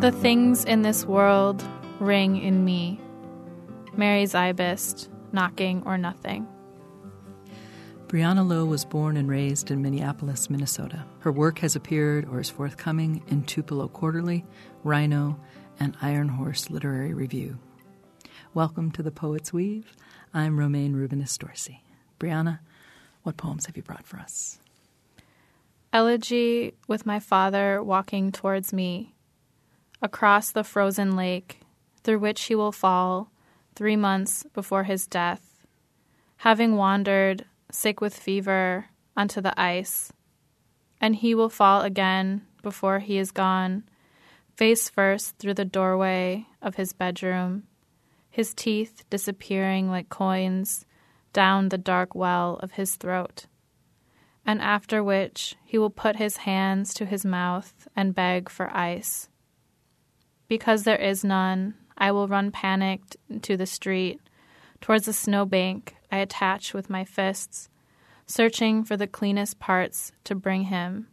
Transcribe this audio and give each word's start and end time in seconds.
The 0.00 0.12
things 0.12 0.64
in 0.64 0.80
this 0.80 1.04
world 1.04 1.62
ring 1.98 2.40
in 2.40 2.64
me. 2.64 2.98
Mary 3.94 4.24
Szybist, 4.24 5.10
knocking 5.30 5.82
or 5.84 5.98
nothing. 5.98 6.48
Brianna 8.06 8.48
Lowe 8.48 8.64
was 8.64 8.86
born 8.86 9.18
and 9.18 9.28
raised 9.28 9.70
in 9.70 9.82
Minneapolis, 9.82 10.48
Minnesota. 10.48 11.04
Her 11.18 11.30
work 11.30 11.58
has 11.58 11.76
appeared 11.76 12.24
or 12.30 12.40
is 12.40 12.48
forthcoming 12.48 13.22
in 13.28 13.42
Tupelo 13.42 13.88
Quarterly, 13.88 14.46
Rhino, 14.84 15.38
and 15.78 15.94
Iron 16.00 16.30
Horse 16.30 16.70
Literary 16.70 17.12
Review. 17.12 17.58
Welcome 18.54 18.92
to 18.92 19.02
the 19.02 19.10
Poet's 19.10 19.52
Weave. 19.52 19.94
I'm 20.32 20.58
Romaine 20.58 20.94
Rubinis 20.94 21.36
Dorsey. 21.36 21.84
Brianna, 22.18 22.60
what 23.22 23.36
poems 23.36 23.66
have 23.66 23.76
you 23.76 23.82
brought 23.82 24.06
for 24.06 24.16
us? 24.16 24.60
Elegy 25.92 26.72
with 26.88 27.04
my 27.04 27.20
father 27.20 27.82
walking 27.82 28.32
towards 28.32 28.72
me, 28.72 29.12
across 30.02 30.50
the 30.50 30.64
frozen 30.64 31.16
lake 31.16 31.60
through 32.02 32.18
which 32.18 32.42
he 32.42 32.54
will 32.54 32.72
fall 32.72 33.30
three 33.74 33.96
months 33.96 34.44
before 34.52 34.84
his 34.84 35.06
death, 35.06 35.64
having 36.38 36.76
wandered 36.76 37.44
sick 37.70 38.00
with 38.00 38.14
fever, 38.14 38.86
onto 39.16 39.40
the 39.40 39.58
ice. 39.60 40.12
And 41.00 41.16
he 41.16 41.34
will 41.34 41.48
fall 41.48 41.82
again 41.82 42.42
before 42.62 42.98
he 42.98 43.18
is 43.18 43.32
gone, 43.32 43.84
face 44.54 44.88
first 44.88 45.36
through 45.38 45.54
the 45.54 45.64
doorway 45.64 46.46
of 46.60 46.74
his 46.74 46.92
bedroom, 46.92 47.64
his 48.28 48.54
teeth 48.54 49.04
disappearing 49.10 49.90
like 49.90 50.08
coins 50.08 50.84
down 51.32 51.68
the 51.68 51.78
dark 51.78 52.14
well 52.14 52.58
of 52.62 52.72
his 52.72 52.96
throat. 52.96 53.46
And 54.44 54.60
after 54.60 55.02
which 55.02 55.54
he 55.64 55.78
will 55.78 55.90
put 55.90 56.16
his 56.16 56.38
hands 56.38 56.92
to 56.94 57.06
his 57.06 57.24
mouth 57.24 57.88
and 57.96 58.14
beg 58.14 58.48
for 58.48 58.74
ice. 58.76 59.29
Because 60.50 60.82
there 60.82 60.96
is 60.96 61.22
none, 61.22 61.74
I 61.96 62.10
will 62.10 62.26
run 62.26 62.50
panicked 62.50 63.16
to 63.42 63.56
the 63.56 63.66
street, 63.66 64.20
towards 64.80 65.06
the 65.06 65.12
snowbank 65.12 65.94
I 66.10 66.16
attach 66.16 66.74
with 66.74 66.90
my 66.90 67.04
fists, 67.04 67.68
searching 68.26 68.82
for 68.82 68.96
the 68.96 69.06
cleanest 69.06 69.60
parts 69.60 70.10
to 70.24 70.34
bring 70.34 70.64
him. 70.64 71.06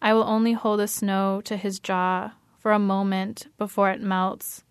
I 0.00 0.14
will 0.14 0.22
only 0.22 0.52
hold 0.52 0.78
the 0.78 0.86
snow 0.86 1.40
to 1.40 1.56
his 1.56 1.80
jaw 1.80 2.34
for 2.56 2.70
a 2.70 2.78
moment 2.78 3.48
before 3.58 3.90
it 3.90 4.00
melts, 4.00 4.62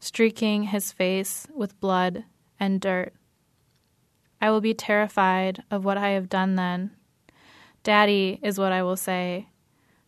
streaking 0.00 0.62
his 0.62 0.90
face 0.90 1.46
with 1.54 1.78
blood 1.80 2.24
and 2.58 2.80
dirt. 2.80 3.12
I 4.40 4.50
will 4.50 4.62
be 4.62 4.72
terrified 4.72 5.62
of 5.70 5.84
what 5.84 5.98
I 5.98 6.08
have 6.12 6.30
done 6.30 6.54
then. 6.54 6.92
Daddy 7.82 8.40
is 8.42 8.58
what 8.58 8.72
I 8.72 8.82
will 8.82 8.96
say. 8.96 9.48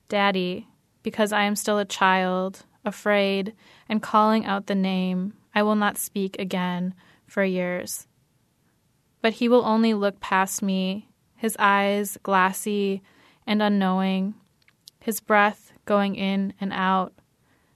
Daddy, 0.08 0.68
because 1.02 1.30
I 1.30 1.42
am 1.42 1.56
still 1.56 1.78
a 1.78 1.84
child, 1.84 2.64
afraid, 2.86 3.52
and 3.88 4.02
calling 4.02 4.46
out 4.46 4.66
the 4.66 4.74
name, 4.74 5.34
I 5.54 5.62
will 5.62 5.74
not 5.74 5.98
speak 5.98 6.38
again 6.38 6.94
for 7.26 7.44
years. 7.44 8.06
But 9.20 9.34
he 9.34 9.48
will 9.48 9.64
only 9.64 9.92
look 9.92 10.20
past 10.20 10.62
me, 10.62 11.08
his 11.34 11.56
eyes 11.58 12.16
glassy 12.22 13.02
and 13.46 13.60
unknowing, 13.60 14.34
his 15.00 15.20
breath 15.20 15.72
going 15.84 16.14
in 16.14 16.54
and 16.60 16.72
out, 16.72 17.12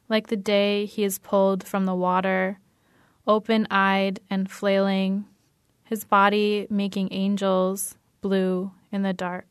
like 0.09 0.29
the 0.29 0.37
day 0.37 0.87
he 0.87 1.05
is 1.05 1.19
pulled 1.19 1.65
from 1.65 1.87
the 1.87 1.95
water, 1.95 2.59
open 3.27 3.67
eyed 3.71 4.21
and 4.31 4.51
flailing, 4.51 5.25
his 5.85 6.05
body 6.05 6.67
making 6.71 7.09
angels 7.13 7.97
blue 8.21 8.71
in 8.93 9.03
the 9.03 9.13
dark. 9.13 9.50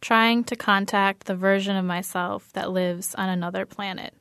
Trying 0.00 0.44
to 0.44 0.56
contact 0.56 1.24
the 1.24 1.34
version 1.34 1.74
of 1.74 1.84
myself 1.84 2.52
that 2.52 2.70
lives 2.70 3.14
on 3.16 3.28
another 3.28 3.66
planet. 3.66 4.14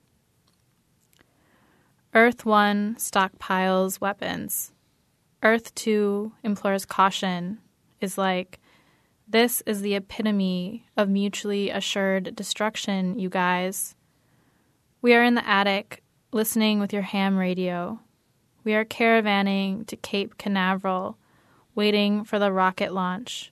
Earth 2.13 2.45
1 2.45 2.95
stockpiles 2.97 3.99
weapons. 3.99 4.71
Earth 5.43 5.75
2 5.75 6.31
implores 6.43 6.85
caution, 6.85 7.59
is 8.01 8.17
like, 8.17 8.59
this 9.27 9.61
is 9.65 9.81
the 9.81 9.95
epitome 9.95 10.85
of 10.95 11.09
mutually 11.09 11.69
assured 11.69 12.35
destruction, 12.35 13.19
you 13.19 13.29
guys. 13.29 13.95
We 15.01 15.13
are 15.13 15.23
in 15.23 15.35
the 15.35 15.47
attic, 15.47 16.03
listening 16.31 16.79
with 16.79 16.93
your 16.93 17.01
ham 17.01 17.37
radio. 17.37 17.99
We 18.63 18.75
are 18.75 18.85
caravanning 18.85 19.85
to 19.87 19.95
Cape 19.95 20.37
Canaveral, 20.37 21.17
waiting 21.75 22.23
for 22.23 22.39
the 22.39 22.51
rocket 22.51 22.93
launch. 22.93 23.51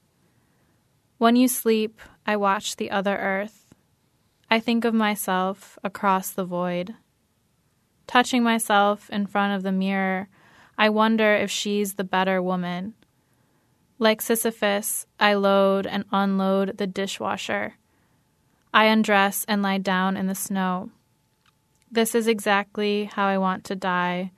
When 1.17 1.35
you 1.35 1.47
sleep, 1.47 2.00
I 2.25 2.38
watch 2.38 2.75
the 2.75 2.89
other 2.89 3.17
Earth. 3.17 3.73
I 4.50 4.59
think 4.59 4.85
of 4.85 4.94
myself 4.94 5.78
across 5.84 6.31
the 6.31 6.45
void. 6.45 6.95
Touching 8.07 8.44
myself 8.44 9.09
in 9.09 9.25
front 9.25 9.56
of 9.56 9.63
the 9.63 9.72
mirror, 9.72 10.29
I 10.78 10.89
wonder 10.89 11.35
if 11.35 11.51
she's 11.51 11.95
the 11.95 12.03
better 12.03 12.41
woman. 12.41 12.94
Like 14.00 14.22
Sisyphus, 14.22 15.06
I 15.19 15.33
load 15.33 15.85
and 15.85 16.06
unload 16.12 16.78
the 16.78 16.88
dishwasher. 16.88 17.75
I 18.73 18.85
undress 18.85 19.45
and 19.47 19.62
lie 19.62 19.78
down 19.78 20.17
in 20.17 20.28
the 20.28 20.35
snow. 20.35 20.91
This 21.91 22.16
is 22.16 22.28
exactly 22.28 23.06
how 23.06 23.28
I 23.28 23.38
want 23.38 23.63
to 23.66 23.75
die, 23.75 24.31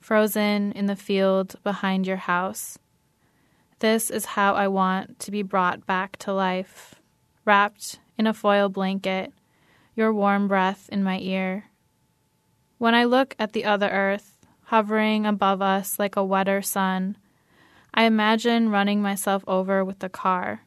frozen 0.00 0.72
in 0.72 0.86
the 0.86 0.96
field 0.96 1.56
behind 1.62 2.06
your 2.06 2.16
house. 2.16 2.78
This 3.80 4.10
is 4.10 4.24
how 4.24 4.54
I 4.54 4.68
want 4.68 5.18
to 5.20 5.30
be 5.30 5.42
brought 5.42 5.86
back 5.86 6.16
to 6.18 6.32
life, 6.32 6.94
wrapped 7.46 8.00
in 8.18 8.26
a 8.26 8.34
foil 8.34 8.68
blanket, 8.68 9.32
your 9.94 10.12
warm 10.12 10.48
breath 10.48 10.88
in 10.90 11.02
my 11.02 11.18
ear. 11.20 11.64
When 12.78 12.94
I 12.94 13.04
look 13.04 13.34
at 13.38 13.52
the 13.52 13.64
other 13.64 13.88
earth, 13.88 14.36
hovering 14.64 15.24
above 15.24 15.62
us 15.62 15.98
like 15.98 16.16
a 16.16 16.24
wetter 16.24 16.60
sun, 16.60 17.16
I 17.94 18.02
imagine 18.04 18.68
running 18.68 19.00
myself 19.00 19.42
over 19.46 19.84
with 19.84 20.00
the 20.00 20.10
car. 20.10 20.62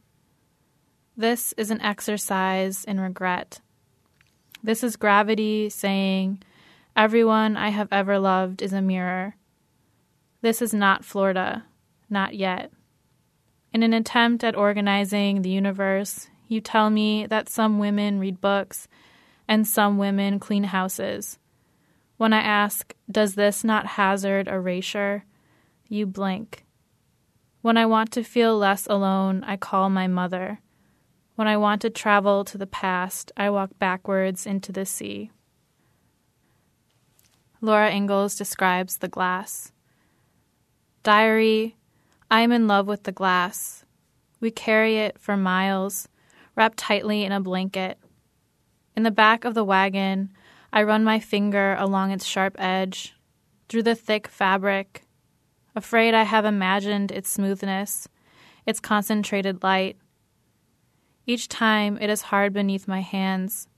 This 1.16 1.52
is 1.56 1.70
an 1.70 1.80
exercise 1.80 2.84
in 2.84 2.98
regret. 2.98 3.60
This 4.62 4.82
is 4.82 4.96
gravity 4.96 5.68
saying, 5.68 6.42
Everyone 6.96 7.56
I 7.56 7.68
have 7.68 7.88
ever 7.92 8.18
loved 8.18 8.62
is 8.62 8.72
a 8.72 8.82
mirror. 8.82 9.36
This 10.40 10.60
is 10.60 10.74
not 10.74 11.04
Florida, 11.04 11.66
not 12.08 12.34
yet. 12.34 12.72
In 13.72 13.82
an 13.82 13.92
attempt 13.92 14.42
at 14.42 14.56
organizing 14.56 15.42
the 15.42 15.50
universe, 15.50 16.28
you 16.50 16.60
tell 16.60 16.90
me 16.90 17.26
that 17.26 17.48
some 17.48 17.78
women 17.78 18.18
read 18.18 18.40
books 18.40 18.88
and 19.46 19.66
some 19.66 19.98
women 19.98 20.40
clean 20.40 20.64
houses. 20.64 21.38
When 22.16 22.32
I 22.32 22.40
ask, 22.40 22.92
Does 23.08 23.36
this 23.36 23.62
not 23.62 23.86
hazard 23.86 24.48
erasure? 24.48 25.24
you 25.88 26.06
blink. 26.06 26.64
When 27.62 27.76
I 27.76 27.86
want 27.86 28.10
to 28.12 28.24
feel 28.24 28.58
less 28.58 28.88
alone, 28.88 29.44
I 29.46 29.56
call 29.56 29.90
my 29.90 30.08
mother. 30.08 30.58
When 31.36 31.46
I 31.46 31.56
want 31.56 31.82
to 31.82 31.90
travel 31.90 32.44
to 32.44 32.58
the 32.58 32.66
past, 32.66 33.30
I 33.36 33.48
walk 33.50 33.70
backwards 33.78 34.44
into 34.44 34.72
the 34.72 34.84
sea. 34.84 35.30
Laura 37.60 37.92
Ingalls 37.92 38.34
describes 38.34 38.98
the 38.98 39.08
glass. 39.08 39.70
Diary, 41.04 41.76
I 42.28 42.40
am 42.40 42.50
in 42.50 42.66
love 42.66 42.88
with 42.88 43.04
the 43.04 43.12
glass. 43.12 43.84
We 44.40 44.50
carry 44.50 44.96
it 44.96 45.18
for 45.18 45.36
miles, 45.36 46.08
wrapped 46.56 46.78
tightly 46.78 47.24
in 47.24 47.32
a 47.32 47.40
blanket. 47.40 47.98
In 48.96 49.02
the 49.02 49.10
back 49.10 49.44
of 49.44 49.54
the 49.54 49.64
wagon, 49.64 50.30
I 50.72 50.82
run 50.82 51.04
my 51.04 51.20
finger 51.20 51.74
along 51.78 52.10
its 52.10 52.24
sharp 52.24 52.56
edge, 52.58 53.14
through 53.68 53.84
the 53.84 53.94
thick 53.94 54.26
fabric, 54.28 55.02
afraid 55.74 56.12
I 56.12 56.24
have 56.24 56.44
imagined 56.44 57.10
its 57.12 57.30
smoothness, 57.30 58.08
its 58.66 58.80
concentrated 58.80 59.62
light. 59.62 59.96
Each 61.26 61.48
time 61.48 61.96
it 62.00 62.10
is 62.10 62.22
hard 62.22 62.52
beneath 62.52 62.88
my 62.88 63.00
hands. 63.00 63.68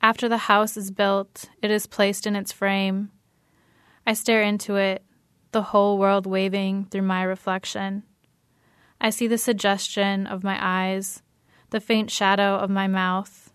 After 0.00 0.28
the 0.28 0.38
house 0.38 0.76
is 0.76 0.90
built, 0.90 1.46
it 1.60 1.70
is 1.70 1.86
placed 1.86 2.26
in 2.26 2.36
its 2.36 2.52
frame. 2.52 3.10
I 4.06 4.14
stare 4.14 4.42
into 4.42 4.76
it, 4.76 5.04
the 5.52 5.62
whole 5.62 5.98
world 5.98 6.26
waving 6.26 6.86
through 6.86 7.02
my 7.02 7.22
reflection. 7.22 8.04
I 9.00 9.10
see 9.10 9.26
the 9.26 9.38
suggestion 9.38 10.26
of 10.26 10.44
my 10.44 10.56
eyes, 10.60 11.22
the 11.72 11.80
faint 11.80 12.10
shadow 12.10 12.56
of 12.56 12.68
my 12.68 12.86
mouth, 12.86 13.50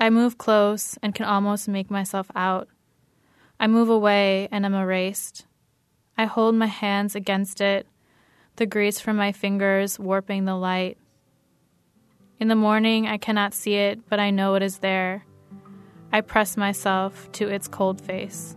I 0.00 0.10
move 0.10 0.36
close 0.36 0.98
and 1.00 1.14
can 1.14 1.26
almost 1.26 1.68
make 1.68 1.90
myself 1.90 2.28
out. 2.34 2.68
I 3.58 3.68
move 3.68 3.88
away 3.88 4.48
and 4.50 4.66
am 4.66 4.74
erased. 4.74 5.46
I 6.18 6.24
hold 6.24 6.56
my 6.56 6.66
hands 6.66 7.14
against 7.14 7.60
it, 7.60 7.86
the 8.56 8.66
grease 8.66 8.98
from 8.98 9.16
my 9.16 9.30
fingers 9.30 9.96
warping 9.96 10.44
the 10.44 10.56
light. 10.56 10.98
In 12.40 12.48
the 12.48 12.56
morning, 12.56 13.06
I 13.06 13.16
cannot 13.16 13.54
see 13.54 13.74
it, 13.74 14.00
but 14.08 14.18
I 14.18 14.30
know 14.30 14.56
it 14.56 14.62
is 14.62 14.78
there. 14.78 15.24
I 16.12 16.22
press 16.22 16.56
myself 16.56 17.30
to 17.32 17.48
its 17.48 17.68
cold 17.68 18.00
face. 18.00 18.56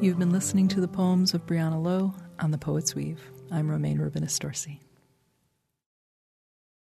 You've 0.00 0.18
been 0.18 0.32
listening 0.32 0.68
to 0.68 0.80
the 0.80 0.88
poems 0.88 1.34
of 1.34 1.44
Brianna 1.44 1.82
Lowe 1.82 2.14
on 2.40 2.50
The 2.50 2.58
Poet's 2.58 2.94
Weave. 2.94 3.20
I'm 3.52 3.70
Romaine 3.70 3.98
Rubinis 3.98 4.38
Dorsey. 4.38 4.83